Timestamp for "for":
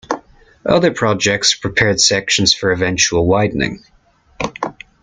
2.55-2.71